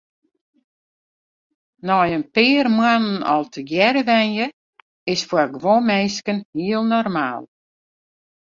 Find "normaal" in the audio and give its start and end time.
6.95-7.43